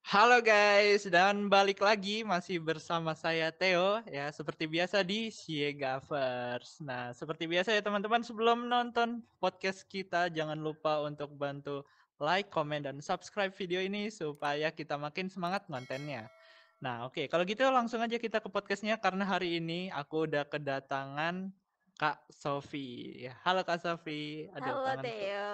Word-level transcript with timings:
Halo 0.00 0.40
guys, 0.40 1.04
dan 1.04 1.52
balik 1.52 1.84
lagi 1.84 2.24
masih 2.24 2.56
bersama 2.56 3.12
saya 3.12 3.52
Theo 3.52 4.00
ya 4.08 4.32
seperti 4.32 4.64
biasa 4.64 5.04
di 5.04 5.28
Siegavers. 5.28 6.80
Nah, 6.80 7.12
seperti 7.12 7.44
biasa 7.44 7.76
ya 7.76 7.84
teman-teman 7.84 8.24
sebelum 8.24 8.64
nonton 8.64 9.20
podcast 9.36 9.84
kita 9.84 10.32
jangan 10.32 10.56
lupa 10.56 11.04
untuk 11.04 11.36
bantu 11.36 11.84
like, 12.16 12.48
komen 12.48 12.88
dan 12.88 12.96
subscribe 13.04 13.52
video 13.52 13.84
ini 13.84 14.08
supaya 14.08 14.72
kita 14.72 14.96
makin 14.96 15.28
semangat 15.28 15.68
kontennya. 15.68 16.32
Nah, 16.80 17.04
oke, 17.04 17.28
kalau 17.28 17.44
gitu 17.44 17.68
langsung 17.68 18.00
aja 18.00 18.16
kita 18.16 18.40
ke 18.40 18.48
podcastnya 18.48 18.96
karena 18.96 19.28
hari 19.28 19.60
ini 19.60 19.92
aku 19.92 20.24
udah 20.24 20.48
kedatangan 20.48 21.52
Kak 22.00 22.24
Sofi. 22.32 23.28
Halo 23.44 23.60
Kak 23.68 23.84
Sofi. 23.84 24.48
Aduh, 24.56 24.80
Halo 24.80 25.04
Theo. 25.04 25.52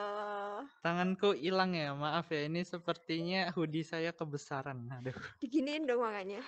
Tanganku 0.82 1.34
hilang 1.34 1.74
ya, 1.74 1.92
maaf 1.92 2.30
ya. 2.30 2.46
Ini 2.46 2.62
sepertinya 2.62 3.50
hoodie 3.54 3.82
saya 3.82 4.14
kebesaran. 4.14 4.86
Aduh. 5.00 5.16
Diginiin 5.42 5.86
dong 5.86 6.02
makanya. 6.04 6.40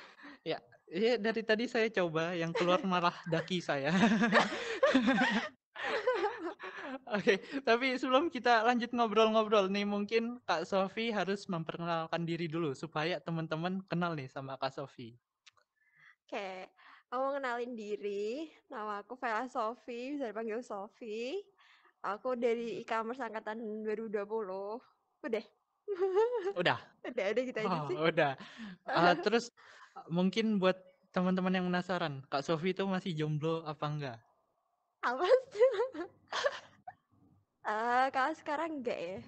Ya, 0.47 0.63
ya 0.87 1.19
dari 1.19 1.43
tadi 1.43 1.67
saya 1.67 1.91
coba, 1.91 2.33
yang 2.35 2.55
keluar 2.55 2.79
malah 2.87 3.15
daki 3.27 3.59
saya. 3.59 3.91
Oke, 7.09 7.41
tapi 7.65 7.97
sebelum 7.97 8.29
kita 8.29 8.69
lanjut 8.69 8.93
ngobrol-ngobrol 8.93 9.73
nih, 9.73 9.89
mungkin 9.89 10.37
Kak 10.45 10.69
Sofi 10.69 11.09
harus 11.09 11.49
memperkenalkan 11.49 12.29
diri 12.29 12.49
dulu 12.49 12.77
supaya 12.77 13.17
teman-teman 13.17 13.81
kenal 13.89 14.13
nih 14.13 14.29
sama 14.29 14.61
Kak 14.61 14.77
Sofi. 14.77 15.17
Oke, 16.29 16.69
Aku 17.09 17.25
mau 17.25 17.33
kenalin 17.33 17.73
diri, 17.73 18.53
nama 18.69 19.01
aku 19.01 19.17
Vela 19.17 19.49
Sofi, 19.49 20.13
bisa 20.13 20.29
dipanggil 20.29 20.61
Sofi. 20.61 21.41
Aku 22.07 22.39
dari 22.39 22.79
e-commerce 22.83 23.19
angkatan 23.19 23.59
2020. 23.83 24.23
Udah. 25.27 25.45
Udah. 26.55 26.79
udah, 27.11 27.25
ada 27.27 27.41
gitu 27.43 27.59
aja 27.59 27.79
oh, 27.83 27.87
sih. 27.91 27.97
Udah. 27.99 28.33
Uh, 28.87 29.15
terus 29.25 29.51
mungkin 30.07 30.63
buat 30.63 30.79
teman-teman 31.11 31.59
yang 31.59 31.67
penasaran, 31.67 32.23
Kak 32.31 32.47
Sofi 32.47 32.71
itu 32.71 32.87
masih 32.87 33.17
jomblo 33.17 33.67
apa 33.67 33.85
enggak? 33.89 34.19
Apa 35.03 35.25
sih? 35.51 35.71
uh, 37.67 38.07
kalau 38.15 38.33
sekarang 38.39 38.79
enggak 38.79 38.99
ya. 38.99 39.19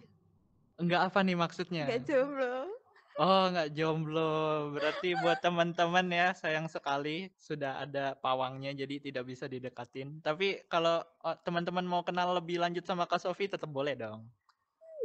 Enggak 0.79 1.11
apa 1.11 1.19
nih 1.27 1.37
maksudnya? 1.37 1.85
Enggak 1.91 2.07
jomblo. 2.07 2.80
Oh, 3.19 3.51
nggak 3.51 3.75
jomblo. 3.75 4.71
Berarti 4.77 5.19
buat 5.19 5.43
teman-teman 5.43 6.07
ya, 6.13 6.31
sayang 6.37 6.71
sekali 6.71 7.33
sudah 7.35 7.83
ada 7.83 8.15
pawangnya 8.15 8.71
jadi 8.77 9.03
tidak 9.03 9.25
bisa 9.27 9.51
didekatin. 9.51 10.23
Tapi 10.23 10.63
kalau 10.71 11.03
oh, 11.27 11.37
teman-teman 11.43 11.83
mau 11.83 12.07
kenal 12.07 12.31
lebih 12.39 12.63
lanjut 12.63 12.87
sama 12.87 13.11
Kak 13.11 13.19
Sofi 13.19 13.51
tetap 13.51 13.69
boleh 13.69 13.99
dong. 13.99 14.29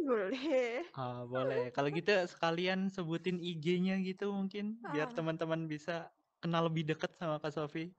Boleh. 0.05 0.85
Oh, 0.93 1.25
boleh. 1.25 1.73
Kalau 1.73 1.89
gitu 1.89 2.13
sekalian 2.29 2.93
sebutin 2.93 3.41
IG-nya 3.41 3.97
gitu 4.05 4.29
mungkin 4.29 4.77
biar 4.93 5.09
ah. 5.09 5.15
teman-teman 5.17 5.65
bisa 5.65 6.13
kenal 6.37 6.69
lebih 6.69 6.85
dekat 6.85 7.09
sama 7.17 7.41
Kak 7.41 7.57
Sofi. 7.57 7.89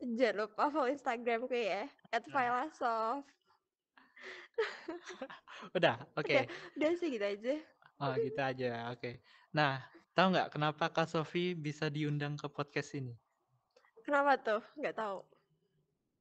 Jangan 0.00 0.46
lupa 0.46 0.70
follow 0.72 0.88
Instagramku 0.88 1.52
ya, 1.52 1.84
@filasof. 2.32 3.26
Udah, 5.76 6.00
oke. 6.16 6.24
Okay. 6.24 6.48
Udah 6.78 6.90
sih 6.96 7.08
gitu 7.12 7.26
aja. 7.26 7.54
Oh 8.00 8.16
gitu 8.16 8.40
aja, 8.40 8.96
oke. 8.96 9.20
Nah, 9.50 9.82
tahu 10.14 10.30
nggak 10.30 10.54
kenapa 10.54 10.86
Kak 10.94 11.10
Sofi 11.10 11.58
bisa 11.58 11.90
diundang 11.90 12.38
ke 12.38 12.46
podcast 12.46 12.94
ini? 12.94 13.14
Kenapa 14.06 14.38
tuh? 14.38 14.62
Nggak 14.78 14.94
tahu. 14.94 15.18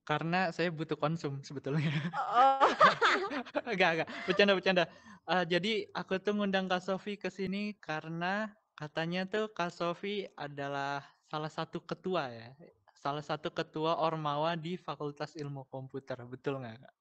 Karena 0.02 0.50
saya 0.50 0.74
butuh 0.74 0.98
konsum 0.98 1.38
sebetulnya. 1.46 1.94
Oh. 2.18 2.66
enggak, 3.74 3.90
enggak. 4.02 4.10
Bercanda, 4.26 4.54
bercanda. 4.58 4.84
Uh, 5.30 5.46
jadi 5.46 5.86
aku 5.94 6.18
tuh 6.18 6.34
ngundang 6.34 6.66
Kak 6.66 6.82
Sofi 6.82 7.14
ke 7.14 7.30
sini 7.30 7.78
karena 7.78 8.50
katanya 8.74 9.30
tuh 9.30 9.54
Kak 9.54 9.70
Sofi 9.70 10.26
adalah 10.34 11.06
salah 11.30 11.54
satu 11.54 11.86
ketua 11.86 12.34
ya. 12.34 12.50
Salah 12.98 13.22
satu 13.22 13.54
ketua 13.54 14.02
Ormawa 14.02 14.58
di 14.58 14.74
Fakultas 14.74 15.38
Ilmu 15.38 15.70
Komputer. 15.70 16.18
Betul 16.26 16.66
nggak, 16.66 16.82
Kak? 16.82 16.96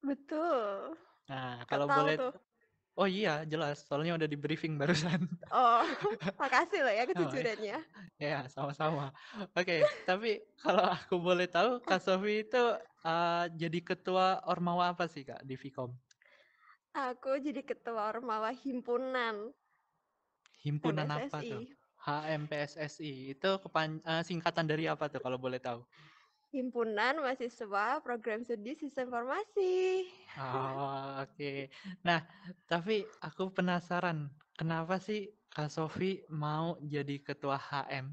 Betul. 0.00 0.96
Nah, 1.28 1.60
kalau 1.68 1.84
boleh 1.84 2.16
tuh. 2.16 2.32
Oh 2.98 3.06
iya, 3.06 3.46
jelas. 3.46 3.86
Soalnya 3.86 4.18
udah 4.18 4.26
di 4.26 4.34
briefing 4.34 4.74
barusan. 4.74 5.22
Oh, 5.54 5.86
makasih 6.42 6.82
loh 6.82 6.90
ya 6.90 7.06
kejujurannya. 7.06 7.78
Oh, 7.78 8.18
ya, 8.18 8.50
sama-sama. 8.50 9.14
Oke, 9.54 9.62
okay, 9.62 9.80
tapi 10.02 10.42
kalau 10.58 10.82
aku 10.82 11.14
boleh 11.22 11.46
tahu, 11.46 11.78
Kak 11.86 12.02
Sofi 12.02 12.42
itu 12.42 12.58
uh, 13.06 13.46
jadi 13.54 13.78
ketua 13.86 14.42
Ormawa 14.50 14.98
apa 14.98 15.06
sih, 15.06 15.22
Kak, 15.22 15.46
di 15.46 15.54
Vkom? 15.54 15.94
Aku 16.90 17.38
jadi 17.38 17.62
ketua 17.62 18.10
Ormawa 18.10 18.50
Himpunan. 18.50 19.54
Himpunan 20.66 21.06
apa 21.06 21.38
tuh? 21.38 21.70
HMPSSI. 22.02 23.30
Itu 23.38 23.62
kepan 23.62 24.02
uh, 24.02 24.26
singkatan 24.26 24.66
dari 24.66 24.90
apa 24.90 25.06
tuh 25.06 25.22
kalau 25.22 25.38
boleh 25.38 25.62
tahu? 25.62 25.86
Himpunan 26.48 27.20
Mahasiswa 27.20 28.00
Program 28.00 28.40
Studi 28.40 28.72
Sistem 28.72 29.12
Informasi. 29.12 30.08
Oh, 30.40 31.20
oke. 31.20 31.36
Okay. 31.36 31.68
Nah, 32.00 32.24
tapi 32.64 33.04
aku 33.20 33.52
penasaran, 33.52 34.32
kenapa 34.56 34.96
sih 34.96 35.28
Kak 35.52 35.68
Sofi 35.68 36.24
mau 36.32 36.80
jadi 36.80 37.20
ketua 37.20 37.60
HM? 37.60 38.08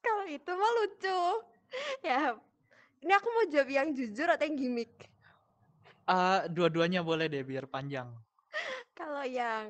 Kalau 0.00 0.24
itu 0.24 0.50
mah 0.56 0.72
lucu. 0.80 1.20
Ya, 2.00 2.32
ini 3.02 3.12
aku 3.12 3.28
mau 3.28 3.44
jawab 3.50 3.68
yang 3.68 3.92
jujur 3.92 4.30
atau 4.30 4.46
yang 4.48 4.56
gimmick? 4.56 5.10
Uh, 6.08 6.48
dua-duanya 6.48 7.04
boleh 7.04 7.28
deh, 7.28 7.44
biar 7.44 7.68
panjang. 7.68 8.08
Kalau 8.96 9.26
yang 9.26 9.68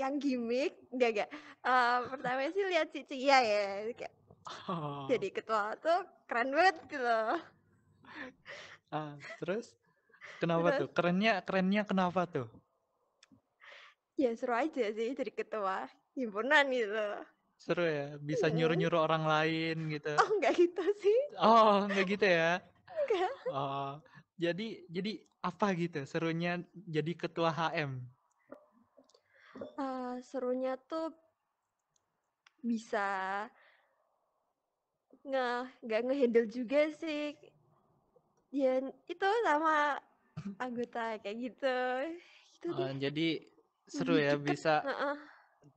yang 0.00 0.16
gimmick, 0.16 0.72
enggak 0.88 1.10
enggak. 1.12 1.30
Uh, 1.60 2.10
pertama 2.10 2.48
sih 2.48 2.64
lihat 2.64 2.88
Cici 2.90 3.28
ya 3.28 3.44
ya, 3.44 3.92
kayak 3.92 4.15
Oh. 4.46 5.10
Jadi 5.10 5.28
ketua 5.34 5.74
tuh 5.78 6.06
keren 6.30 6.54
banget 6.54 6.76
gitu. 6.86 7.18
Ah, 8.94 9.18
terus 9.42 9.74
kenapa 10.38 10.70
terus, 10.70 10.78
tuh? 10.78 10.88
Kerennya 10.94 11.32
kerennya 11.42 11.82
kenapa 11.82 12.22
tuh? 12.30 12.46
Ya 14.14 14.32
seru 14.38 14.54
aja 14.54 14.86
sih 14.94 15.12
jadi 15.12 15.32
ketua 15.34 15.90
himpunan 16.14 16.70
gitu. 16.70 17.08
Seru 17.58 17.82
ya, 17.82 18.14
bisa 18.22 18.46
iya. 18.46 18.54
nyuruh-nyuruh 18.54 19.00
orang 19.00 19.24
lain 19.26 19.90
gitu. 19.90 20.14
Oh, 20.14 20.28
enggak 20.38 20.54
gitu 20.54 20.84
sih. 21.02 21.20
Oh, 21.40 21.88
enggak 21.88 22.06
gitu 22.16 22.26
ya? 22.28 22.62
Enggak. 22.86 23.32
Oh, 23.50 23.92
jadi 24.38 24.68
jadi 24.86 25.12
apa 25.42 25.66
gitu 25.74 26.00
serunya 26.06 26.62
jadi 26.74 27.12
ketua 27.16 27.50
HM? 27.50 28.02
Uh, 29.76 30.20
serunya 30.20 30.76
tuh 30.84 31.12
bisa 32.60 33.48
nge 35.26 35.48
nggak 35.82 36.00
ngehandle 36.06 36.46
juga 36.46 36.80
sih. 36.94 37.34
Ya 38.54 38.78
itu 39.10 39.28
sama 39.42 39.98
anggota 40.62 41.18
kayak 41.20 41.36
gitu. 41.50 41.78
Itu 42.62 42.68
uh, 42.72 42.94
jadi 42.94 43.28
seru 43.86 44.18
ya 44.18 44.34
deket, 44.38 44.46
bisa 44.46 44.74
uh, 44.82 45.18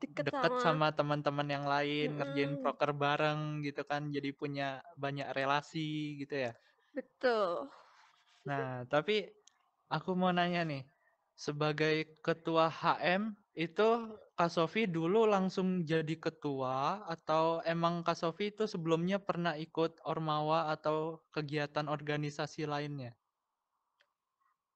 deket, 0.01 0.29
deket 0.29 0.53
sama, 0.61 0.89
sama 0.89 0.95
teman-teman 0.95 1.47
yang 1.49 1.65
lain 1.65 2.09
mm 2.09 2.09
-hmm. 2.13 2.17
ngerjain 2.17 2.53
proker 2.61 2.91
bareng 2.93 3.41
gitu 3.65 3.81
kan 3.85 4.09
jadi 4.09 4.29
punya 4.33 4.69
banyak 4.95 5.27
relasi 5.33 6.21
gitu 6.21 6.49
ya. 6.49 6.53
Betul. 6.93 7.69
Nah 8.45 8.85
tapi 8.85 9.29
aku 9.89 10.13
mau 10.13 10.29
nanya 10.29 10.65
nih 10.65 10.85
sebagai 11.33 12.19
ketua 12.21 12.67
HM 12.69 13.33
itu 13.55 13.89
Kak 14.39 14.55
Sofi 14.55 14.87
dulu 14.87 15.27
langsung 15.27 15.83
jadi 15.83 16.15
ketua 16.15 17.03
atau 17.11 17.59
emang 17.67 18.07
Kak 18.07 18.15
Sofi 18.15 18.55
itu 18.55 18.71
sebelumnya 18.71 19.19
pernah 19.19 19.51
ikut 19.59 19.99
Ormawa 20.07 20.71
atau 20.71 21.19
kegiatan 21.35 21.83
organisasi 21.91 22.63
lainnya? 22.63 23.11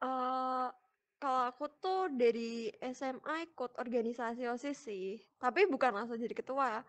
Uh, 0.03 0.67
kalau 1.15 1.47
aku 1.47 1.71
tuh 1.79 2.11
dari 2.11 2.75
SMA 2.91 3.55
ikut 3.55 3.79
organisasi 3.79 4.51
OSIS 4.51 4.83
sih, 4.83 5.23
tapi 5.39 5.63
bukan 5.71 5.95
langsung 5.95 6.19
jadi 6.19 6.35
ketua. 6.35 6.83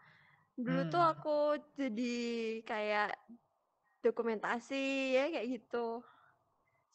Dulu 0.58 0.82
hmm. 0.82 0.90
tuh 0.90 1.04
aku 1.06 1.38
jadi 1.78 2.16
kayak 2.66 3.14
dokumentasi 4.02 5.14
ya 5.14 5.30
kayak 5.30 5.46
gitu. 5.62 6.02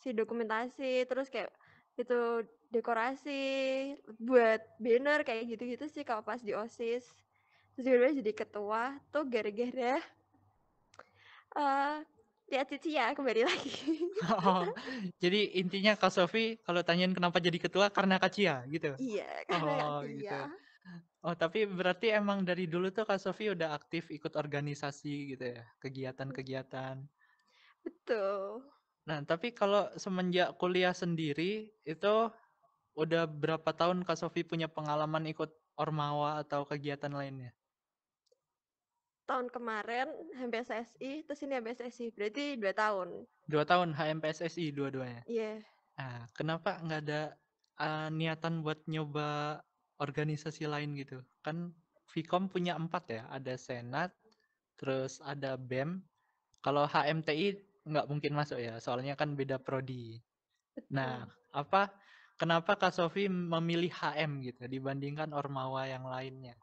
Si 0.04 0.12
dokumentasi 0.12 1.08
terus 1.08 1.32
kayak 1.32 1.56
itu 2.00 2.48
dekorasi 2.72 3.42
buat 4.16 4.64
banner 4.80 5.28
kayak 5.28 5.58
gitu-gitu 5.58 5.86
sih 5.92 6.08
kalau 6.08 6.24
pas 6.24 6.40
di 6.40 6.56
OSIS. 6.56 7.04
Terus 7.76 7.84
tiba 7.84 8.12
jadi 8.12 8.32
ketua 8.32 8.96
tuh 9.12 9.28
gara-gara 9.28 10.00
uh, 11.60 12.00
lihat 12.50 12.68
Cici 12.72 12.98
ya 12.98 13.14
kembali 13.14 13.44
lagi. 13.46 13.76
Oh, 14.20 14.68
jadi 15.16 15.56
intinya 15.64 15.96
Kak 15.96 16.12
Sofi 16.12 16.60
kalau 16.68 16.84
tanyain 16.84 17.16
kenapa 17.16 17.40
jadi 17.40 17.56
ketua 17.56 17.88
karena 17.88 18.20
Kak 18.20 18.36
Cia 18.36 18.68
gitu? 18.68 18.92
Iya, 19.00 19.48
karena 19.48 19.72
oh, 19.80 20.04
Kak 20.04 20.12
Cia. 20.12 20.12
Gitu. 20.12 20.40
Oh, 21.24 21.36
tapi 21.36 21.64
berarti 21.64 22.12
emang 22.12 22.44
dari 22.44 22.68
dulu 22.68 22.92
tuh 22.92 23.08
Kak 23.08 23.20
Sofi 23.20 23.52
udah 23.52 23.72
aktif 23.72 24.12
ikut 24.12 24.36
organisasi 24.36 25.36
gitu 25.36 25.56
ya, 25.56 25.64
kegiatan-kegiatan. 25.80 27.00
Betul. 27.84 28.68
Nah, 29.10 29.26
tapi 29.26 29.50
kalau 29.50 29.90
semenjak 29.98 30.54
kuliah 30.62 30.94
sendiri 30.94 31.74
itu 31.82 32.14
udah 32.94 33.26
berapa 33.26 33.74
tahun 33.74 34.06
Kak 34.06 34.22
Sofi 34.22 34.46
punya 34.46 34.70
pengalaman 34.70 35.26
ikut 35.34 35.50
Ormawa 35.82 36.46
atau 36.46 36.62
kegiatan 36.62 37.10
lainnya? 37.10 37.50
Tahun 39.26 39.50
kemarin 39.50 40.14
HMPSSI, 40.38 41.26
terus 41.26 41.42
ini 41.42 41.58
HMPSSI, 41.58 42.14
berarti 42.14 42.54
dua 42.62 42.74
tahun. 42.78 43.26
Dua 43.50 43.66
tahun 43.66 43.98
HMPSSI 43.98 44.78
dua-duanya. 44.78 45.26
Iya. 45.26 45.66
Nah, 45.98 46.30
kenapa 46.38 46.78
nggak 46.78 47.02
ada 47.10 47.22
uh, 47.82 48.14
niatan 48.14 48.62
buat 48.62 48.78
nyoba 48.86 49.58
organisasi 49.98 50.70
lain 50.70 50.94
gitu? 50.94 51.26
Kan 51.42 51.74
Vkom 52.14 52.46
punya 52.46 52.78
empat 52.78 53.04
ya, 53.10 53.22
ada 53.34 53.58
Senat, 53.58 54.14
terus 54.78 55.18
ada 55.26 55.58
BEM. 55.58 56.02
Kalau 56.62 56.86
HMTI 56.86 57.69
nggak 57.90 58.08
mungkin 58.08 58.32
masuk 58.38 58.62
ya, 58.62 58.78
soalnya 58.78 59.18
kan 59.18 59.34
beda 59.34 59.58
prodi. 59.58 60.22
Nah, 60.94 61.26
apa? 61.52 61.90
Kenapa 62.40 62.80
Kak 62.80 62.96
Sofi 62.96 63.28
memilih 63.28 63.92
HM 63.92 64.40
gitu 64.48 64.64
dibandingkan 64.70 65.36
Ormawa 65.36 65.92
yang 65.92 66.08
lainnya? 66.08 66.56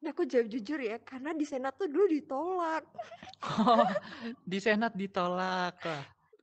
Nah, 0.00 0.14
aku 0.16 0.24
jawab 0.24 0.48
jujur 0.48 0.80
ya, 0.80 0.96
karena 1.02 1.36
di 1.36 1.44
Senat 1.44 1.76
tuh 1.76 1.92
dulu 1.92 2.08
ditolak. 2.08 2.84
Oh, 3.44 3.84
di 4.44 4.58
Senat 4.62 4.96
ditolak. 4.96 5.76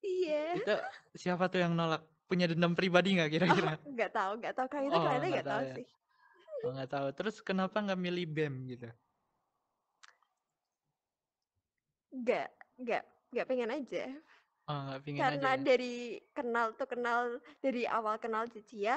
Iya. 0.04 0.62
Itu 0.62 0.74
siapa 1.18 1.50
tuh 1.50 1.66
yang 1.66 1.74
nolak? 1.74 2.06
Punya 2.30 2.50
dendam 2.50 2.74
pribadi 2.74 3.18
nggak 3.18 3.32
kira-kira? 3.34 3.78
Oh, 3.82 3.94
nggak 3.94 4.12
tahu, 4.14 4.32
nggak 4.42 4.54
tahu. 4.58 4.66
Itu 4.68 4.98
Oh, 4.98 5.04
kayaknya 5.06 5.30
nggak 5.34 5.48
tahu 5.48 5.62
tahu 5.62 5.64
ya. 5.64 5.76
sih. 5.78 5.86
Oh, 6.64 6.72
nggak 6.74 6.92
tahu. 6.92 7.08
Terus 7.18 7.36
kenapa 7.42 7.78
nggak 7.82 8.00
milih 8.00 8.26
BEM 8.30 8.54
gitu? 8.70 8.90
Nggak, 12.14 12.50
nggak, 12.78 13.04
nggak 13.34 13.48
pengen 13.50 13.72
aja. 13.74 14.04
Oh, 14.68 14.96
pingin 15.04 15.22
Karena 15.22 15.50
aja 15.50 15.50
ya? 15.60 15.68
dari 15.68 15.94
kenal 16.38 16.68
tuh 16.80 16.88
kenal 16.90 17.22
dari 17.64 17.84
awal 17.86 18.16
kenal 18.24 18.44
Cicia, 18.54 18.96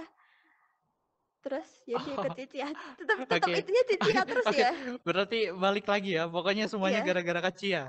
terus 1.44 1.68
jadi 1.86 2.08
ikut 2.18 2.32
Oh, 2.32 2.36
Cicia. 2.38 2.68
Tetap 2.98 3.18
tetap 3.30 3.50
Oke. 3.50 3.52
itunya 3.54 3.82
Cicia 3.90 4.20
terus 4.26 4.48
Oke, 4.48 4.62
ya. 4.62 4.70
berarti 5.06 5.38
balik 5.54 5.86
lagi 5.92 6.10
ya. 6.18 6.24
Pokoknya 6.28 6.64
semuanya 6.70 7.00
Iya. 7.00 7.06
gara-gara 7.06 7.40
Kacia. 7.46 7.82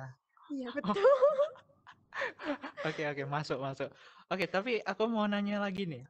Iya 0.49 0.67
betul. 0.75 1.11
Oke, 2.87 3.03
oke, 3.11 3.23
masuk, 3.27 3.59
masuk. 3.67 3.89
Oke, 4.31 4.45
tapi 4.55 4.71
aku 4.91 5.03
mau 5.09 5.25
nanya 5.27 5.57
lagi 5.65 5.83
nih. 5.91 6.03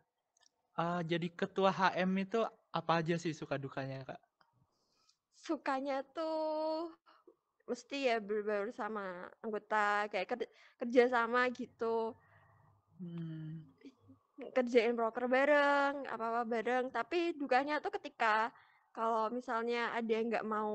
Eh, 0.82 1.02
jadi 1.12 1.28
ketua 1.40 1.72
HM 1.74 2.12
itu 2.26 2.40
apa 2.80 2.92
aja 3.02 3.16
sih 3.24 3.34
suka 3.36 3.56
dukanya, 3.64 4.00
Kak? 4.08 4.20
Sukanya 5.44 5.98
tuh 6.16 6.92
mesti 7.72 7.96
ya 8.10 8.14
berbaur 8.28 8.68
sama 8.80 9.02
anggota 9.44 9.76
kayak 10.12 10.28
ker- 10.32 10.54
kerja 10.80 11.02
sama 11.16 11.40
gitu 11.60 11.86
Hmm, 13.00 13.78
kerjain 14.56 14.94
broker 14.98 15.26
bareng 15.36 15.94
apa 16.14 16.24
apa 16.32 16.42
bareng 16.54 16.86
tapi 16.98 17.18
dukanya 17.42 17.74
tuh 17.84 17.92
ketika 17.98 18.26
kalau 18.96 19.30
misalnya 19.38 19.78
ada 19.98 20.10
yang 20.16 20.26
nggak 20.30 20.46
mau 20.54 20.74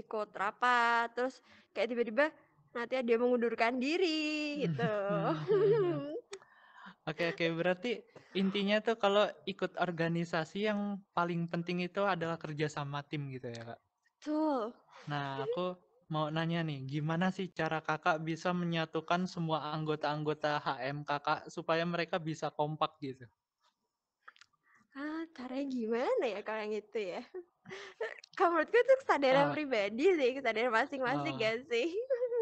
ikut 0.00 0.28
rapat 0.40 1.04
terus 1.16 1.34
kayak 1.74 1.88
tiba-tiba 1.90 2.24
nanti 2.76 2.94
ada 3.00 3.08
yang 3.12 3.22
mengundurkan 3.24 3.74
diri 3.84 4.06
gitu 4.62 4.82
Oke, 7.08 7.22
oke. 7.32 7.44
Berarti 7.58 7.88
intinya 8.40 8.76
tuh 8.86 8.96
kalau 9.02 9.24
ikut 9.52 9.70
organisasi 9.86 10.56
yang 10.68 10.80
paling 11.16 11.40
penting 11.52 11.78
itu 11.86 12.00
adalah 12.14 12.36
kerja 12.44 12.66
sama 12.76 12.98
tim 13.08 13.22
gitu 13.34 13.48
ya, 13.56 13.62
Kak? 13.74 13.78
Betul. 14.20 14.74
Nah, 15.06 15.46
aku 15.46 15.78
mau 16.12 16.26
nanya 16.34 16.58
nih, 16.66 16.78
gimana 16.92 17.26
sih 17.36 17.46
cara 17.58 17.78
kakak 17.84 18.16
bisa 18.28 18.50
menyatukan 18.56 19.22
semua 19.30 19.58
anggota-anggota 19.76 20.58
HM 20.64 20.98
kakak 21.06 21.38
supaya 21.54 21.84
mereka 21.86 22.16
bisa 22.18 22.48
kompak 22.50 22.96
gitu? 23.04 23.28
Ah, 24.96 25.22
caranya 25.36 25.66
gimana 25.68 26.24
ya 26.34 26.40
kalau 26.46 26.60
yang 26.64 26.74
itu 26.80 26.98
ya? 27.12 27.20
Kalau 28.38 28.50
menurutku 28.54 28.76
itu 28.78 28.94
kesadaran 29.02 29.48
Ah. 29.48 29.54
pribadi 29.54 30.04
sih, 30.18 30.30
kesadaran 30.38 30.72
masing-masing 30.74 31.34
Ah. 31.34 31.42
gak 31.42 31.56
sih? 31.70 31.88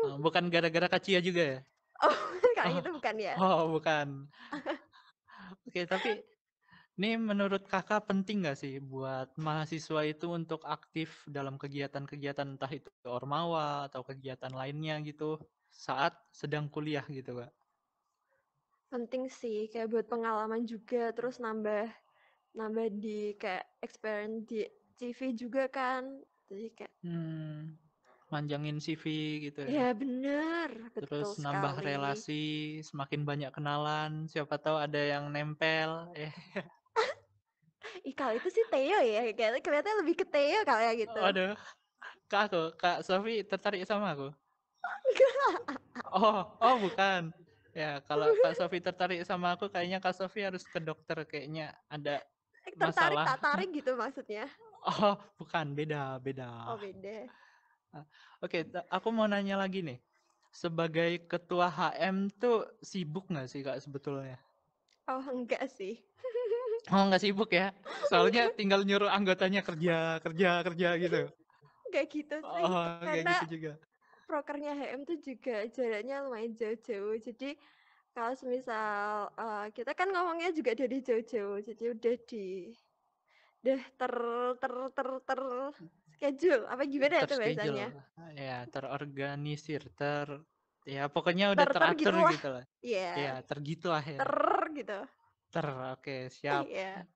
Eh, 0.05 0.14
Bukan 0.25 0.44
gara-gara 0.55 0.88
Kacia 0.93 1.20
juga 1.25 1.43
ya? 1.52 1.59
Oh, 2.02 2.12
kalau 2.56 2.70
Oh. 2.70 2.81
itu 2.81 2.88
bukan 2.97 3.17
ya? 3.20 3.37
Oh, 3.37 3.73
bukan. 3.75 4.32
Oke, 5.67 5.85
tapi 5.87 6.11
ini 6.97 7.09
menurut 7.31 7.63
kakak 7.73 8.01
penting 8.09 8.37
nggak 8.43 8.57
sih 8.63 8.73
buat 8.91 9.27
mahasiswa 9.47 10.01
itu 10.13 10.27
untuk 10.39 10.61
aktif 10.75 11.09
dalam 11.37 11.55
kegiatan-kegiatan 11.63 12.47
entah 12.57 12.73
itu 12.79 12.89
Ormawa 13.17 13.65
atau 13.89 14.01
kegiatan 14.09 14.53
lainnya 14.61 14.95
gitu 15.09 15.25
saat 15.87 16.13
sedang 16.41 16.65
kuliah 16.75 17.05
gitu, 17.17 17.31
Kak? 17.41 17.51
Penting 18.93 19.25
sih, 19.41 19.59
kayak 19.71 19.91
buat 19.93 20.07
pengalaman 20.13 20.63
juga, 20.73 21.03
terus 21.17 21.37
nambah 21.45 21.85
nambah 22.59 22.87
di 23.05 23.19
kayak 23.43 23.67
experience 23.87 24.39
di 24.51 24.61
CV 24.99 25.21
juga 25.43 25.63
kan. 25.79 26.05
Jadi 26.49 26.67
kayak, 26.79 26.95
Hmm, 27.03 27.79
manjangin 28.33 28.77
CV 28.85 29.05
gitu 29.45 29.61
ya. 29.69 29.75
ya 29.75 29.87
bener, 30.01 30.71
betul 30.95 31.31
Terus 31.37 31.37
nambah 31.45 31.75
sekali. 31.85 31.87
relasi, 31.87 32.33
semakin 32.89 33.23
banyak 33.29 33.51
kenalan, 33.57 34.13
siapa 34.33 34.55
tahu 34.65 34.77
ada 34.85 35.01
yang 35.13 35.25
nempel. 35.35 35.91
Eh, 36.17 36.33
Ih, 38.06 38.14
kalau 38.14 38.35
itu 38.38 38.49
sih 38.55 38.64
Theo 38.70 38.99
ya, 39.03 39.20
kayak 39.35 39.62
kelihatannya 39.64 39.99
lebih 40.06 40.14
ke 40.23 40.26
Theo 40.31 40.61
kali 40.62 40.82
ya 40.87 40.93
gitu. 41.03 41.19
aduh. 41.19 41.53
Kak 42.31 42.43
aku, 42.50 42.61
Kak 42.81 42.99
Sofi 43.06 43.43
tertarik 43.47 43.82
sama 43.87 44.14
aku? 44.14 44.29
Oh, 46.14 46.38
oh 46.62 46.76
bukan. 46.81 47.35
Ya, 47.76 48.00
kalau 48.08 48.32
Kak 48.41 48.55
Sofi 48.58 48.79
tertarik 48.81 49.20
sama 49.29 49.55
aku, 49.55 49.69
kayaknya 49.69 49.99
Kak 50.00 50.14
Sofi 50.17 50.41
harus 50.47 50.64
ke 50.64 50.79
dokter. 50.81 51.19
Kayaknya 51.26 51.76
ada 51.91 52.25
Tertarik 52.67 53.19
masalah. 53.19 53.26
tak 53.26 53.38
tarik 53.43 53.69
gitu 53.75 53.93
maksudnya. 53.94 54.44
Oh, 54.87 55.14
bukan. 55.38 55.75
Beda, 55.75 56.19
beda. 56.23 56.47
Oh 56.70 56.79
beda. 56.79 57.26
Oke, 58.44 58.59
ta- 58.69 58.87
aku 58.93 59.09
mau 59.17 59.26
nanya 59.29 59.56
lagi 59.62 59.81
nih. 59.82 59.99
Sebagai 60.52 61.11
ketua 61.29 61.69
HM 61.69 62.17
tuh 62.41 62.64
sibuk 62.81 63.29
nggak 63.29 63.49
sih 63.52 63.61
Kak 63.67 63.79
sebetulnya? 63.85 64.37
Oh 65.09 65.23
enggak 65.35 65.67
sih. 65.70 65.94
Oh, 66.94 67.03
nggak 67.11 67.23
sibuk 67.23 67.50
ya? 67.50 67.75
Soalnya 68.11 68.43
tinggal 68.59 68.81
nyuruh 68.87 69.11
anggotanya 69.11 69.61
kerja, 69.67 70.23
kerja, 70.25 70.49
kerja 70.67 70.88
gitu. 71.03 71.21
Enggak 71.87 72.05
gitu 72.15 72.37
sih. 72.53 72.67
Oh, 72.67 72.85
kayak 73.03 73.27
Karena 73.27 73.35
gitu 73.35 73.44
juga. 73.55 73.71
prokernya 74.29 74.73
HM 74.79 75.00
tuh 75.09 75.19
juga 75.23 75.56
jaraknya 75.71 76.17
lumayan 76.27 76.53
jauh-jauh. 76.61 77.17
Jadi 77.27 77.49
kalau 78.15 78.33
semisal 78.38 79.31
eh, 79.38 79.67
kita 79.77 79.93
kan 79.99 80.09
ngomongnya 80.15 80.50
juga 80.59 80.73
dari 80.75 80.99
jauh-jauh. 81.03 81.59
Jadi 81.62 81.85
udah 81.94 82.15
di 82.31 82.44
udah 83.65 83.81
ter 83.99 84.15
ter 84.62 84.73
ter 84.97 85.09
ter 85.26 85.40
schedule 86.16 86.62
apa 86.71 86.83
gimana 86.87 87.16
itu 87.25 87.35
Terschedule. 87.35 87.45
biasanya? 87.59 87.88
Ya, 88.37 88.57
terorganisir, 88.73 89.83
ter 89.99 90.28
ya 90.87 91.02
pokoknya 91.11 91.45
udah 91.55 91.66
Ter- 91.66 91.73
ter 91.75 91.76
teratur 91.81 91.95
gitulah. 91.99 92.33
gitu 92.33 92.49
lah. 92.55 92.64
Iya. 92.85 93.07
Ya, 93.16 93.33
tergitu 93.49 93.87
lah 93.90 94.05
ya. 94.05 94.21
Ter 94.21 94.33
gitu. 94.76 94.99
Ter, 95.57 95.69
oke, 95.73 96.17
siap. 96.29 96.69
Iya. 96.69 97.09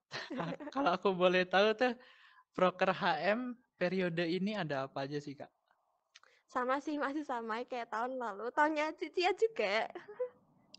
Kalau 0.72 0.90
aku 0.96 1.12
boleh 1.12 1.44
tahu 1.44 1.76
tuh 1.76 1.92
proker 2.56 2.88
HM 2.96 3.52
periode 3.76 4.24
ini 4.24 4.56
ada 4.56 4.88
apa 4.88 5.04
aja 5.04 5.20
sih, 5.20 5.36
Kak? 5.36 5.52
Sama 6.48 6.80
sih 6.80 6.96
masih 6.96 7.20
sama 7.20 7.60
kayak 7.68 7.92
tahun 7.92 8.16
lalu. 8.16 8.48
Tahunnya 8.56 8.96
Cicia 8.96 9.36
juga. 9.36 9.92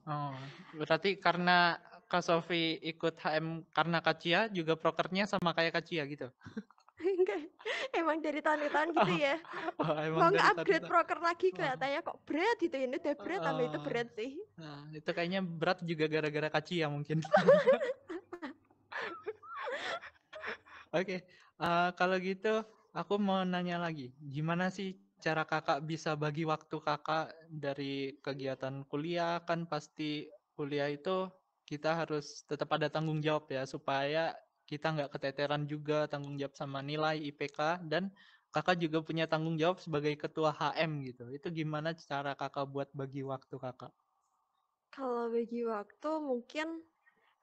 Oh, 0.10 0.34
berarti 0.74 1.22
karena 1.22 1.78
Kak 2.10 2.26
Sofi 2.26 2.82
ikut 2.82 3.22
HM 3.22 3.70
karena 3.70 4.02
Kacia 4.02 4.50
juga 4.50 4.74
prokernya 4.74 5.30
sama 5.30 5.54
kayak 5.54 5.78
Kacia 5.78 6.02
gitu. 6.10 6.34
Enggak. 7.20 7.42
Emang 7.92 8.18
dari 8.20 8.40
tahun 8.40 8.60
ke 8.62 8.70
tahun 8.70 8.90
gitu 8.94 9.12
Oh, 9.12 9.18
ya. 9.18 9.36
Oh, 9.78 9.96
emang 9.98 10.20
Mau 10.20 10.30
dari 10.30 10.38
nge-upgrade 10.38 10.82
tadi- 10.82 10.92
proker 10.92 11.20
lagi 11.20 11.48
Oh. 11.48 11.54
kelihatannya 11.56 12.00
kok 12.02 12.18
berat 12.24 12.58
gitu 12.60 12.76
ini 12.76 12.96
udah 12.96 13.16
berat 13.18 13.40
tambah 13.42 13.64
itu 13.66 13.78
Oh. 13.78 13.84
berat 13.84 14.08
sih. 14.14 14.32
Nah, 14.56 14.80
itu 14.92 15.10
kayaknya 15.10 15.40
berat 15.42 15.80
juga 15.82 16.06
gara-gara 16.08 16.50
Kacia 16.50 16.88
mungkin. 16.88 17.18
Oke, 20.92 21.24
eh, 21.58 21.90
kalau 21.96 22.18
gitu 22.20 22.54
aku 22.92 23.16
mau 23.16 23.48
nanya 23.48 23.80
lagi, 23.80 24.12
gimana 24.20 24.68
sih 24.68 24.92
cara 25.24 25.48
kakak 25.48 25.80
bisa 25.86 26.20
bagi 26.20 26.44
waktu 26.44 26.76
kakak 26.78 27.32
dari 27.48 28.20
kegiatan 28.20 28.84
kuliah? 28.86 29.40
Kan 29.48 29.64
pasti 29.66 30.28
kuliah 30.52 30.92
itu 30.92 31.32
kita 31.64 31.96
harus 31.96 32.44
tetap 32.44 32.68
ada 32.76 32.92
tanggung 32.92 33.24
jawab 33.24 33.48
ya, 33.48 33.64
supaya 33.64 34.36
kita 34.72 34.88
nggak 34.96 35.10
keteteran 35.14 35.64
juga 35.74 35.98
tanggung 36.12 36.36
jawab 36.42 36.56
sama 36.62 36.80
nilai 36.90 37.16
IPK 37.30 37.60
dan 37.92 38.04
kakak 38.56 38.78
juga 38.84 38.98
punya 39.08 39.26
tanggung 39.32 39.56
jawab 39.62 39.78
sebagai 39.86 40.14
ketua 40.24 40.50
HM 40.60 40.92
gitu. 41.10 41.24
Itu 41.38 41.48
gimana 41.60 41.90
cara 42.12 42.32
kakak 42.42 42.66
buat 42.74 42.90
bagi 43.00 43.22
waktu 43.32 43.56
kakak? 43.66 43.92
Kalau 44.92 45.32
bagi 45.32 45.62
waktu 45.74 46.10
mungkin 46.30 46.68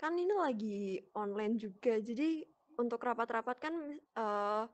kan 0.00 0.12
ini 0.22 0.34
lagi 0.44 0.78
online 1.16 1.54
juga. 1.64 1.96
Jadi 2.08 2.44
untuk 2.78 3.00
rapat-rapat 3.02 3.56
kan 3.64 3.74
eh 4.20 4.64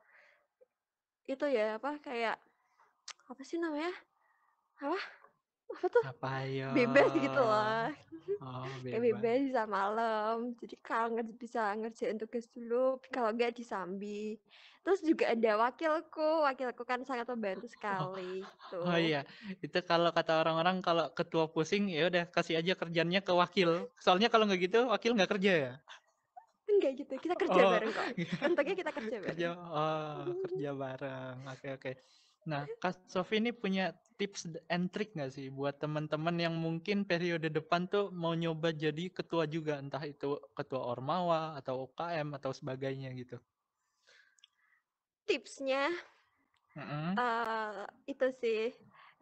itu 1.32 1.44
ya 1.56 1.80
apa 1.80 1.90
kayak 2.06 2.37
apa 3.30 3.42
sih 3.49 3.58
namanya? 3.62 3.92
Apa? 4.82 4.99
Apa 5.85 5.88
tuh 5.93 6.07
Apa 6.09 6.47
ya? 6.57 6.73
bebas 6.76 7.11
gitu 7.12 7.41
loh 7.45 7.93
Oh, 8.41 8.73
kayak 8.88 9.03
bebas. 9.05 9.21
bebas 9.21 9.38
bisa 9.49 9.62
malam 9.69 10.35
jadi 10.61 10.75
kalau 10.87 11.09
ngerj 11.19 11.31
bisa 11.37 11.61
ngerjain 11.76 12.17
tugas 12.23 12.47
dulu 12.57 12.99
kalau 13.12 13.31
enggak 13.37 13.53
disambi 13.59 14.41
terus 14.85 15.00
juga 15.05 15.25
ada 15.37 15.50
wakilku 15.61 16.23
wakilku 16.49 16.83
kan 16.88 17.00
sangat 17.05 17.26
membantu 17.33 17.67
Oh. 17.93 18.17
sekali 18.17 18.49
Oh 18.85 18.97
gitu 18.97 19.07
iya, 19.07 19.19
itu 19.64 19.79
kalau 19.91 20.11
kata 20.17 20.33
orang-orang 20.43 20.76
kalau 20.87 21.05
ketua 21.19 21.45
pusing 21.55 21.83
ya 21.97 22.00
udah 22.11 22.25
kasih 22.35 22.55
aja 22.61 22.73
kerjanya 22.81 23.19
ke 23.26 23.33
wakil. 23.43 23.71
Soalnya 24.05 24.29
kalau 24.33 24.45
nggak 24.47 24.61
gitu 24.67 24.79
wakil 24.93 25.11
nggak 25.17 25.31
kerja 25.33 25.53
ya. 25.64 25.71
enggak 26.71 26.93
gitu 27.00 27.14
kita 27.25 27.35
kerja 27.43 27.61
Oh, 27.61 27.71
bareng 27.71 27.93
kok 27.97 28.09
untungnya 28.47 28.75
kita 28.81 28.93
kerja 28.97 29.17
kerja 29.25 29.47
bareng 29.47 29.57
oh, 29.57 30.37
kerja 30.43 30.69
bareng. 30.83 31.37
Oke, 31.53 31.67
oke. 31.76 31.91
Nah, 32.45 32.69
Kak 32.77 33.09
Sofi 33.09 33.41
ini 33.41 33.57
punya 33.57 33.97
tips 34.21 34.47
and 34.69 34.93
trick 34.93 35.17
nggak 35.17 35.33
sih 35.33 35.49
buat 35.49 35.81
teman-teman 35.81 36.37
yang 36.39 36.55
mungkin 36.55 37.09
periode 37.09 37.49
depan 37.49 37.89
tuh 37.89 38.13
mau 38.13 38.37
nyoba 38.37 38.71
jadi 38.71 39.11
ketua 39.11 39.49
juga, 39.49 39.81
entah 39.81 40.05
itu 40.05 40.39
ketua 40.55 40.85
Ormawa 40.85 41.57
atau 41.59 41.89
UKM 41.89 42.37
atau 42.37 42.53
sebagainya 42.53 43.11
gitu. 43.17 43.41
tipsnya 45.25 45.89
Mm-mm. 46.77 47.17
eh 47.17 47.81
itu 48.09 48.29
sih 48.37 48.63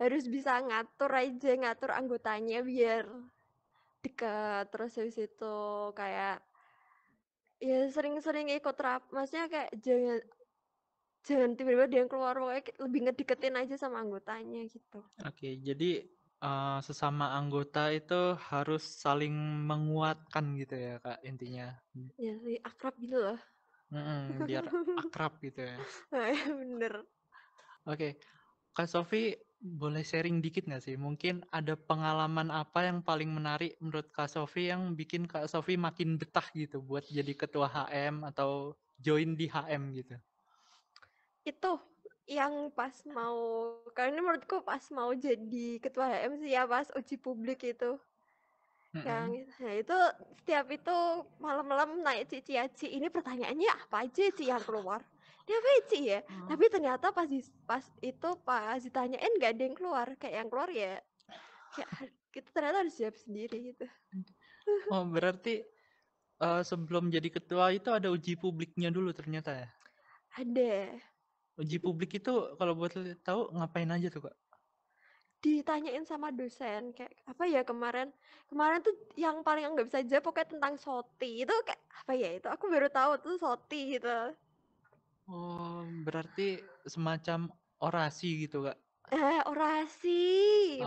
harus 0.03 0.27
bisa 0.27 0.59
ngatur 0.59 1.13
aja 1.15 1.53
ngatur 1.55 1.91
anggotanya 1.95 2.59
biar 2.67 3.07
dekat 4.03 4.67
terus 4.75 4.99
habis 4.99 5.15
itu 5.15 5.57
kayak 5.95 6.43
ya 7.63 7.87
sering-sering 7.87 8.51
ikut 8.51 8.75
rap 8.83 9.07
maksudnya 9.15 9.47
kayak 9.47 9.71
jangan 9.79 10.19
jangan 11.27 11.51
tiba-tiba 11.59 11.85
dia 11.91 11.99
yang 12.03 12.11
keluar 12.13 12.35
pokoknya 12.41 12.63
lebih 12.85 13.01
ngedeketin 13.05 13.55
aja 13.61 13.75
sama 13.83 13.97
anggotanya 14.03 14.61
gitu 14.75 14.99
Oke, 15.29 15.49
jadi 15.69 15.91
eh, 16.47 16.79
sesama 16.87 17.25
anggota 17.39 17.83
itu 17.99 18.21
harus 18.51 18.83
saling 19.03 19.35
menguatkan 19.69 20.45
gitu 20.61 20.75
ya, 20.87 20.95
Kak, 21.05 21.19
intinya. 21.31 21.67
ya 22.25 22.33
sih 22.45 22.57
akrab 22.69 22.95
gitu 23.03 23.17
loh 23.25 23.39
Mm-mm, 23.93 24.49
biar 24.49 24.65
akrab 25.01 25.33
gitu 25.45 25.61
ya. 25.61 25.77
Ya, 26.13 26.33
bener 26.59 26.93
Oke, 27.87 28.19
Kak 28.77 28.89
Sofi 28.91 29.35
boleh 29.63 30.03
sharing 30.07 30.39
dikit 30.45 30.65
nggak 30.69 30.83
sih? 30.87 30.97
Mungkin 30.99 31.35
ada 31.51 31.75
pengalaman 31.79 32.49
apa 32.51 32.81
yang 32.89 32.99
paling 33.09 33.31
menarik 33.31 33.79
menurut 33.83 34.09
Kak 34.15 34.31
Sofi 34.31 34.71
yang 34.73 34.95
bikin 34.99 35.27
Kak 35.31 35.47
Sofi 35.51 35.75
makin 35.79 36.19
betah 36.21 36.47
gitu 36.55 36.83
buat 36.83 37.05
jadi 37.11 37.33
ketua 37.35 37.67
HM 37.71 38.15
atau 38.31 38.75
join 39.03 39.35
di 39.39 39.47
HM 39.51 39.83
gitu? 39.99 40.15
Itu 41.43 41.73
yang 42.31 42.71
pas 42.71 42.95
mau 43.11 43.39
karena 43.99 44.23
menurutku 44.23 44.63
pas 44.63 44.83
mau 44.95 45.11
jadi 45.11 45.83
ketua 45.83 46.07
HM 46.07 46.33
sih 46.39 46.51
ya 46.55 46.63
pas 46.71 46.87
uji 46.95 47.17
publik 47.19 47.67
itu. 47.67 47.99
Yang 49.03 49.29
Mm-mm. 49.33 49.63
nah 49.63 49.75
itu 49.75 49.99
setiap 50.43 50.67
itu 50.71 50.97
malam-malam 51.43 52.05
naik 52.07 52.31
Cici 52.31 52.55
Aci 52.61 52.87
ini 52.93 53.09
pertanyaannya 53.11 53.71
apa 53.89 54.07
aja 54.07 54.23
Ci 54.31 54.45
yang 54.47 54.63
keluar? 54.63 55.03
Ini 55.49 55.53
apa 55.59 55.69
ya, 55.69 55.81
Ci 55.91 55.99
ya 56.07 56.21
tapi 56.47 56.65
ternyata 56.71 57.07
pas 57.11 57.27
di, 57.27 57.43
pas 57.67 57.83
itu 57.99 58.29
pas 58.47 58.79
ditanyain 58.79 59.33
nggak 59.39 59.53
ada 59.59 59.63
yang 59.67 59.77
keluar. 59.79 60.07
Kayak 60.21 60.35
yang 60.45 60.49
keluar 60.53 60.71
ya 60.71 60.93
kayak 61.75 61.91
kita 62.33 62.49
ternyata 62.55 62.77
harus 62.87 62.95
siap 62.95 63.15
sendiri 63.19 63.75
gitu. 63.75 63.87
Oh, 64.95 65.03
berarti 65.11 65.67
eh, 66.39 66.63
sebelum 66.63 67.11
jadi 67.11 67.29
ketua 67.35 67.75
itu 67.75 67.91
ada 67.91 68.07
uji 68.15 68.39
publiknya 68.39 68.95
dulu 68.95 69.11
ternyata 69.11 69.51
ya? 69.67 69.69
ada 70.33 70.73
Uji 71.61 71.77
publik 71.85 72.11
itu 72.19 72.31
kalau 72.59 72.73
buat 72.79 72.93
tahu 73.27 73.41
ngapain 73.57 73.91
aja 73.97 74.09
tuh, 74.15 74.23
Kak? 74.27 74.35
ditanyain 75.43 76.05
sama 76.07 76.29
dosen 76.39 76.83
kayak 76.97 77.13
apa 77.27 77.45
ya 77.55 77.61
kemarin 77.71 78.09
kemarin 78.51 78.79
tuh 78.87 78.95
yang 79.25 79.37
paling 79.47 79.65
nggak 79.75 79.87
bisa 79.91 80.01
jawab 80.11 80.25
pokoknya 80.31 80.49
tentang 80.55 80.75
soti 80.79 81.31
itu 81.43 81.55
kayak 81.67 81.83
apa 82.01 82.13
ya 82.23 82.29
itu 82.39 82.47
aku 82.55 82.65
baru 82.71 82.87
tahu 82.99 83.13
tuh 83.25 83.35
soti 83.43 83.99
gitu 83.99 84.07
Oh, 85.31 85.83
berarti 86.07 86.47
semacam 86.95 87.41
orasi 87.87 88.29
gitu, 88.47 88.57
Kak? 88.67 88.79
eh 89.19 89.41
orasi 89.53 90.19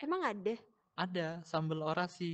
emang 0.00 0.22
ada 0.24 0.54
Ada 1.04 1.28
sambel 1.50 1.80
orasi. 1.90 2.32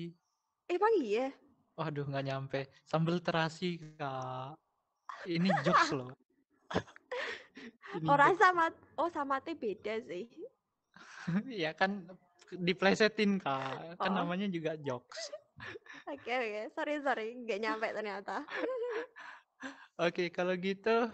emang 0.68 0.94
iya 1.02 1.30
Waduh, 1.74 2.04
nggak 2.04 2.24
nyampe. 2.26 2.60
Sambel 2.84 3.18
terasi, 3.24 3.80
Kak. 3.96 4.54
Ini 5.24 5.48
jokes 5.62 5.90
loh. 5.92 6.10
Ini 7.96 8.06
orang 8.08 8.34
jokes. 8.34 8.40
sama 8.40 8.64
oh 8.98 9.08
sama 9.08 9.36
teh 9.38 9.54
beda 9.54 10.00
sih 10.02 10.26
ya 11.62 11.72
kan 11.72 12.04
diplesetin, 12.50 13.38
Kak. 13.38 13.96
Kan 14.00 14.12
Oh. 14.12 14.24
namanya 14.24 14.48
juga 14.48 14.74
jokes. 14.78 15.30
oke 16.12 16.26
oke 16.32 16.60
sorry 16.74 16.98
sorry 17.00 17.26
nggak 17.38 17.60
nyampe 17.62 17.86
ternyata 17.94 18.42
Oke, 19.96 20.32
kalau 20.34 20.56
gitu 20.58 21.06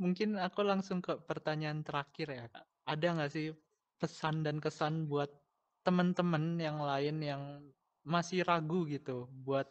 mungkin 0.00 0.38
aku 0.40 0.64
langsung 0.64 1.02
ke 1.04 1.18
pertanyaan 1.28 1.84
terakhir 1.84 2.28
ya, 2.32 2.44
Kak. 2.48 2.64
Ada 2.88 3.06
nggak 3.20 3.32
sih 3.32 3.52
pesan 4.00 4.40
dan 4.46 4.58
kesan 4.62 5.04
buat 5.04 5.28
teman-teman 5.84 6.56
yang 6.56 6.80
lain 6.80 7.16
yang 7.20 7.42
masih 8.02 8.40
ragu 8.46 8.88
gitu 8.88 9.28
buat 9.44 9.68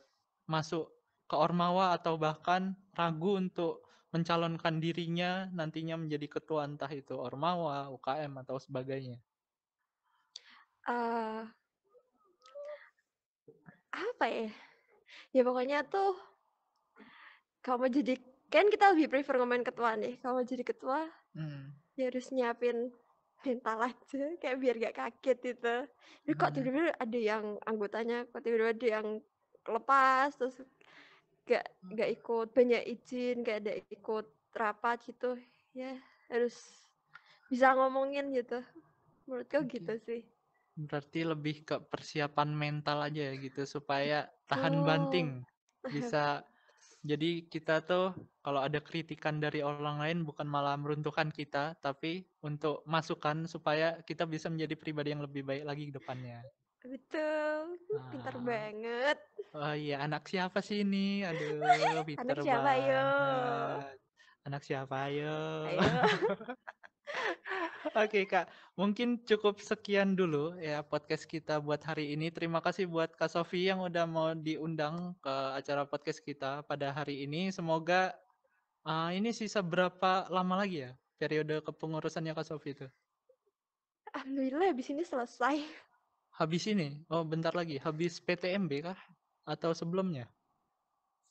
masuk 0.49 0.85
ke 1.29 1.35
Ormawa 1.45 1.85
atau 1.97 2.15
bahkan 2.19 2.75
ragu 2.99 3.31
untuk 3.43 3.73
mencalonkan 4.13 4.77
dirinya 4.83 5.49
nantinya 5.57 5.95
menjadi 5.97 6.27
ketua 6.39 6.61
entah 6.69 6.91
itu 6.91 7.15
Ormawa, 7.17 7.89
UKM 7.89 8.33
atau 8.45 8.57
sebagainya. 8.61 9.17
eh 10.87 11.43
apa 13.93 14.25
ya 14.27 14.49
ya 15.35 15.41
pokoknya 15.47 15.79
tuh 15.93 16.11
kamu 17.63 17.85
jadi 18.01 18.13
kan 18.53 18.65
kita 18.69 18.93
lebih 18.93 19.07
prefer 19.11 19.35
ngomongin 19.39 19.65
ketua 19.65 19.95
nih 19.97 20.19
kamu 20.21 20.39
jadi 20.45 20.63
ketua 20.67 20.99
Hmm. 21.35 21.73
ya 21.97 22.09
harus 22.09 22.27
nyiapin 22.35 22.77
mental 23.45 23.77
aja 23.89 24.25
kayak 24.41 24.57
biar 24.61 24.75
gak 24.79 24.95
kaget 24.99 25.37
gitu 25.53 25.75
Jadi 26.23 26.33
kok 26.39 26.49
Hmm. 26.49 26.55
tiba-tiba 26.55 26.91
ada 26.95 27.19
yang 27.19 27.45
anggotanya 27.69 28.17
kok 28.31 28.41
tiba-tiba 28.43 28.71
ada 28.75 28.87
yang 28.99 29.07
lepas 29.67 30.29
terus 30.35 30.55
gak 31.47 31.65
gak 31.91 32.09
ikut 32.15 32.47
banyak 32.55 32.83
izin 32.87 33.43
gak 33.43 33.57
ada 33.63 33.73
ikut 33.91 34.25
rapat 34.55 34.97
gitu 35.07 35.35
ya 35.75 35.97
harus 36.31 36.55
bisa 37.51 37.75
ngomongin 37.75 38.31
gitu 38.33 38.61
menurutku 39.27 39.63
Oke. 39.63 39.79
gitu 39.79 39.93
sih 40.03 40.21
Berarti 40.73 41.21
lebih 41.21 41.55
ke 41.69 41.75
persiapan 41.85 42.49
mental 42.49 43.05
aja 43.05 43.29
ya 43.29 43.35
gitu 43.37 43.61
supaya 43.67 44.25
tahan 44.49 44.81
Betul. 44.81 44.87
banting. 44.87 45.27
Bisa 45.85 46.41
jadi 47.09 47.45
kita 47.45 47.85
tuh 47.85 48.15
kalau 48.41 48.61
ada 48.63 48.81
kritikan 48.81 49.37
dari 49.37 49.61
orang 49.61 50.01
lain 50.01 50.17
bukan 50.25 50.47
malah 50.49 50.73
meruntuhkan 50.79 51.29
kita, 51.29 51.77
tapi 51.77 52.25
untuk 52.41 52.81
masukan 52.89 53.45
supaya 53.45 54.01
kita 54.03 54.25
bisa 54.25 54.49
menjadi 54.49 54.75
pribadi 54.79 55.13
yang 55.13 55.21
lebih 55.21 55.45
baik 55.45 55.63
lagi 55.69 55.83
ke 55.89 55.93
depannya. 56.01 56.41
Betul 56.83 57.79
pintar 58.11 58.35
Ah. 58.35 58.43
banget 58.43 59.17
Oh 59.53 59.73
iya, 59.77 60.01
anak 60.01 60.25
siapa 60.25 60.65
sih 60.65 60.81
ini? 60.81 61.21
Aduh, 61.21 61.61
pinter 62.09 62.37
siapa, 62.41 62.71
yo? 62.73 63.05
banget. 63.05 63.97
Anak 64.43 64.61
siapa 64.65 64.95
ayo? 65.07 65.69
ayo 65.69 65.77
Oke 67.93 68.25
Kak, 68.25 68.49
mungkin 68.73 69.21
cukup 69.23 69.61
sekian 69.61 70.17
dulu 70.17 70.57
ya 70.57 70.81
podcast 70.81 71.29
kita 71.29 71.61
buat 71.61 71.83
hari 71.85 72.17
ini. 72.17 72.33
Terima 72.33 72.57
kasih 72.59 72.89
buat 72.89 73.13
Kak 73.13 73.29
Sofi 73.29 73.69
yang 73.69 73.85
udah 73.85 74.09
mau 74.09 74.33
diundang 74.33 75.13
ke 75.21 75.35
acara 75.53 75.85
podcast 75.85 76.23
kita 76.25 76.65
pada 76.65 76.89
hari 76.89 77.21
ini. 77.21 77.53
Semoga 77.53 78.15
uh, 78.83 79.13
ini 79.13 79.29
sisa 79.29 79.61
berapa 79.61 80.25
lama 80.33 80.65
lagi 80.65 80.89
ya 80.89 80.91
periode 81.21 81.61
kepengurusannya 81.61 82.33
Kak 82.33 82.47
Sofi 82.47 82.73
itu? 82.73 82.87
alhamdulillah 84.13 84.69
habis 84.69 84.89
ini 84.89 85.01
selesai 85.01 85.57
Habis 86.33 86.63
ini? 86.69 87.01
Oh 87.13 87.23
bentar 87.25 87.53
lagi. 87.53 87.77
Habis 87.77 88.17
PTMB 88.21 88.71
kah? 88.85 88.99
Atau 89.45 89.71
sebelumnya? 89.77 90.27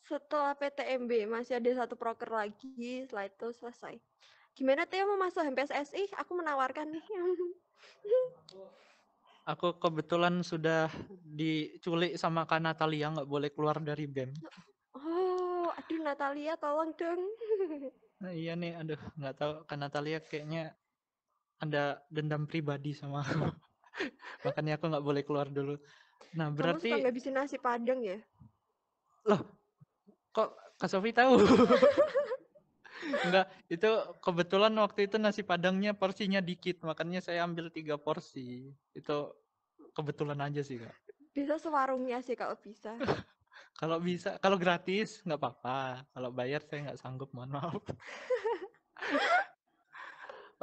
setelah 0.03 0.53
PTMB 0.59 1.31
masih 1.31 1.63
ada 1.63 1.71
satu 1.87 1.95
proker 1.95 2.27
lagi 2.27 3.07
setelah 3.07 3.31
itu 3.31 3.49
selesai 3.55 3.95
gimana 4.53 4.85
Tio 4.85 5.07
mau 5.09 5.17
masuk 5.17 5.47
MPSSI 5.47 6.11
aku 6.19 6.37
menawarkan 6.37 6.91
nih 6.93 7.05
Aku 9.43 9.75
kebetulan 9.75 10.39
sudah 10.47 10.87
diculik 11.27 12.15
sama 12.15 12.47
Kak 12.47 12.63
Natalia 12.63 13.11
nggak 13.11 13.27
boleh 13.27 13.51
keluar 13.51 13.83
dari 13.83 14.07
BEM. 14.07 14.31
oh 14.95 15.67
aduh 15.67 15.99
Natalia 15.99 16.55
tolong 16.55 16.95
dong 16.95 17.19
Nah, 18.23 18.31
iya 18.31 18.55
nih, 18.55 18.79
aduh 18.79 19.03
nggak 19.19 19.35
tahu 19.35 19.53
Kak 19.67 19.79
Natalia 19.83 20.23
kayaknya 20.23 20.79
ada 21.59 21.99
dendam 22.07 22.47
pribadi 22.47 22.95
sama 22.95 23.27
aku. 23.27 23.51
Makanya 24.47 24.81
aku 24.81 24.85
nggak 24.89 25.05
boleh 25.05 25.23
keluar 25.23 25.49
dulu. 25.49 25.77
Nah 26.39 26.49
kamu 26.49 26.53
suka 26.53 26.59
berarti 26.59 26.89
ngabisin 27.03 27.35
nasi 27.35 27.57
padang 27.59 28.01
ya 28.01 28.19
loh 29.27 29.43
kok 30.35 30.51
Kak 30.81 30.91
Sofi 30.91 31.15
tahu? 31.15 31.39
Enggak, 33.27 33.51
itu 33.67 33.91
kebetulan 34.23 34.71
waktu 34.79 35.11
itu 35.11 35.19
nasi 35.19 35.43
padangnya 35.43 35.95
porsinya 35.95 36.39
dikit, 36.39 36.83
makanya 36.87 37.19
saya 37.19 37.43
ambil 37.47 37.71
tiga 37.71 37.99
porsi. 37.99 38.71
Itu 38.95 39.35
kebetulan 39.95 40.39
aja 40.39 40.63
sih, 40.63 40.79
Kak. 40.79 40.95
Bisa 41.35 41.59
sewarungnya 41.59 42.23
sih 42.23 42.39
kalau 42.39 42.55
bisa. 42.59 42.95
Kalau 43.73 44.01
bisa, 44.01 44.37
kalau 44.41 44.61
gratis 44.61 45.25
nggak 45.25 45.41
apa-apa. 45.41 46.05
Kalau 46.13 46.31
bayar 46.33 46.61
saya 46.65 46.89
nggak 46.89 47.01
sanggup, 47.01 47.33
mohon 47.33 47.57
maaf. 47.57 47.81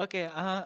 Oke, 0.04 0.30
uh, 0.30 0.64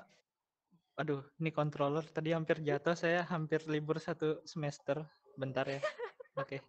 aduh, 0.93 1.21
ini 1.41 1.49
controller 1.49 2.05
tadi 2.05 2.33
hampir 2.33 2.61
jatuh, 2.61 2.93
saya 2.93 3.25
hampir 3.29 3.65
libur 3.65 3.97
satu 3.97 4.41
semester. 4.45 5.01
Bentar 5.33 5.65
ya. 5.65 5.81
Oke. 6.37 6.61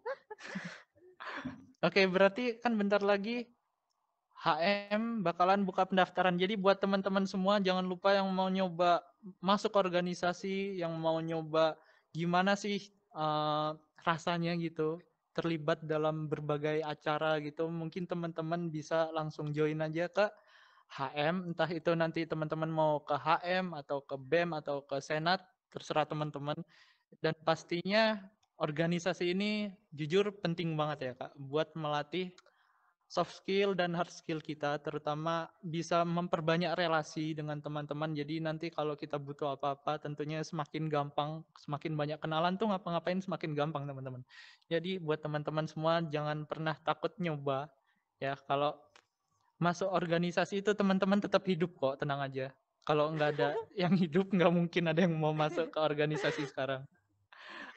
Oke, 1.84 2.08
berarti 2.08 2.56
kan 2.64 2.72
bentar 2.80 3.04
lagi 3.04 3.44
HM 4.44 5.24
bakalan 5.24 5.64
buka 5.64 5.88
pendaftaran. 5.88 6.36
Jadi 6.36 6.56
buat 6.56 6.80
teman-teman 6.80 7.24
semua 7.24 7.60
jangan 7.60 7.84
lupa 7.84 8.12
yang 8.12 8.28
mau 8.32 8.48
nyoba 8.48 9.04
masuk 9.40 9.76
organisasi, 9.76 10.80
yang 10.80 10.96
mau 11.00 11.16
nyoba 11.20 11.76
gimana 12.12 12.56
sih 12.56 12.92
uh, 13.16 13.72
rasanya 14.04 14.52
gitu 14.60 15.00
terlibat 15.32 15.84
dalam 15.84 16.28
berbagai 16.28 16.80
acara 16.84 17.40
gitu. 17.40 17.68
Mungkin 17.72 18.04
teman-teman 18.04 18.68
bisa 18.68 19.08
langsung 19.12 19.52
join 19.52 19.80
aja 19.80 20.08
ke 20.12 20.28
HM, 20.94 21.50
entah 21.50 21.66
itu 21.74 21.90
nanti 21.98 22.22
teman-teman 22.22 22.70
mau 22.70 23.02
ke 23.02 23.18
HM 23.18 23.74
atau 23.74 23.98
ke 24.06 24.14
BEM 24.14 24.54
atau 24.62 24.86
ke 24.86 25.02
Senat, 25.02 25.42
terserah 25.74 26.06
teman-teman. 26.06 26.54
Dan 27.18 27.34
pastinya 27.42 28.22
organisasi 28.62 29.34
ini 29.34 29.74
jujur 29.90 30.30
penting 30.38 30.78
banget 30.78 30.98
ya 31.10 31.12
Kak 31.18 31.32
buat 31.34 31.74
melatih 31.74 32.30
soft 33.10 33.34
skill 33.42 33.78
dan 33.78 33.94
hard 33.94 34.10
skill 34.10 34.42
kita 34.42 34.80
terutama 34.82 35.46
bisa 35.62 36.02
memperbanyak 36.02 36.74
relasi 36.74 37.36
dengan 37.36 37.62
teman-teman. 37.62 38.10
Jadi 38.14 38.42
nanti 38.42 38.66
kalau 38.74 38.98
kita 38.98 39.20
butuh 39.20 39.54
apa-apa 39.54 40.02
tentunya 40.02 40.42
semakin 40.42 40.90
gampang 40.90 41.44
semakin 41.58 41.94
banyak 41.94 42.18
kenalan 42.18 42.58
tuh 42.58 42.70
ngapa-ngapain 42.74 43.22
semakin 43.22 43.54
gampang 43.54 43.86
teman-teman. 43.86 44.22
Jadi 44.66 44.98
buat 44.98 45.22
teman-teman 45.22 45.66
semua 45.70 46.02
jangan 46.06 46.42
pernah 46.48 46.74
takut 46.82 47.14
nyoba 47.22 47.70
ya. 48.18 48.34
Kalau 48.50 48.74
masuk 49.64 49.88
organisasi 49.88 50.60
itu 50.60 50.76
teman-teman 50.76 51.24
tetap 51.24 51.40
hidup 51.48 51.72
kok 51.80 52.04
tenang 52.04 52.20
aja 52.20 52.52
kalau 52.84 53.08
nggak 53.16 53.30
ada 53.40 53.48
yang 53.82 53.96
hidup 53.96 54.28
nggak 54.28 54.52
mungkin 54.52 54.92
ada 54.92 55.00
yang 55.08 55.16
mau 55.16 55.32
masuk 55.32 55.72
ke 55.72 55.78
organisasi 55.80 56.44
sekarang 56.44 56.84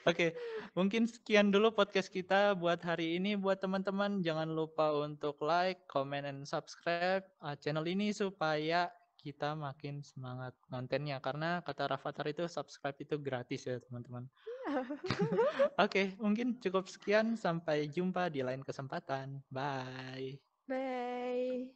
Oke, 0.06 0.32
mungkin 0.72 1.04
sekian 1.04 1.52
dulu 1.52 1.74
podcast 1.74 2.08
kita 2.08 2.56
buat 2.56 2.80
hari 2.80 3.20
ini. 3.20 3.36
Buat 3.36 3.60
teman-teman, 3.60 4.24
jangan 4.24 4.48
lupa 4.48 4.88
untuk 4.94 5.36
like, 5.44 5.84
comment, 5.84 6.24
and 6.24 6.48
subscribe 6.48 7.20
uh, 7.44 7.52
channel 7.60 7.84
ini 7.84 8.14
supaya 8.14 8.88
kita 9.20 9.52
makin 9.52 10.00
semangat 10.00 10.56
kontennya. 10.70 11.20
Karena 11.20 11.60
kata 11.60 11.92
Rafathar 11.92 12.24
itu 12.30 12.48
subscribe 12.48 12.96
itu 12.96 13.20
gratis 13.20 13.68
ya 13.68 13.76
teman-teman. 13.84 14.24
Oke, 15.84 16.16
mungkin 16.16 16.56
cukup 16.56 16.88
sekian. 16.88 17.36
Sampai 17.36 17.92
jumpa 17.92 18.32
di 18.32 18.40
lain 18.40 18.64
kesempatan. 18.64 19.44
Bye. 19.52 20.47
Bye. 20.68 21.68